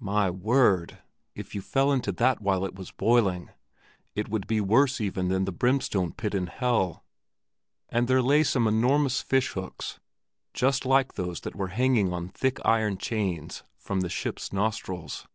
[0.00, 1.00] My word!
[1.34, 3.50] If you fell into that while it was boiling,
[4.14, 7.04] it would be worse even than the brimstone pit in hell.
[7.90, 10.00] And there lay some enormous fish hooks,
[10.54, 15.26] just like those that were hanging on thick iron chains from the ships' nostrils.